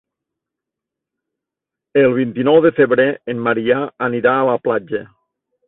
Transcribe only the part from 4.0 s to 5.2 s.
anirà a la platja.